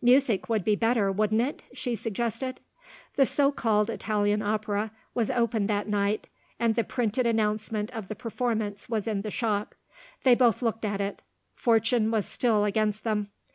[0.00, 2.58] "Music would be better, wouldn't it?" she suggested.
[3.16, 6.26] The so called Italian Opera was open that night,
[6.58, 9.74] and the printed announcement of the performance was in the shop.
[10.22, 11.20] They both looked at it.
[11.54, 13.28] Fortune was still against them.